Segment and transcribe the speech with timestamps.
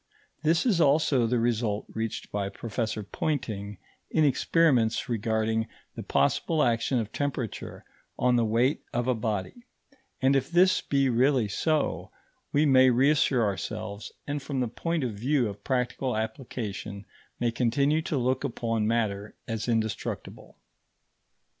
[0.41, 3.77] This is also the result reached by Professor Poynting
[4.09, 7.85] in experiments regarding the possible action of temperature
[8.17, 9.67] on the weight of a body;
[10.19, 12.09] and if this be really so,
[12.51, 17.05] we may reassure ourselves, and from the point of view of practical application
[17.39, 20.57] may continue to look upon matter as indestructible.